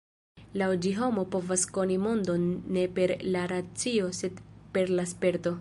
[0.61, 4.45] Laŭ ĝi homo povas koni mondon ne per la racio sed
[4.79, 5.49] per la sperto.